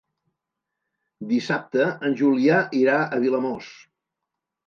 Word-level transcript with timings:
Dissabte 1.33 1.85
en 2.09 2.17
Julià 2.23 2.63
irà 2.79 2.97
a 3.01 3.19
Vilamòs. 3.27 3.67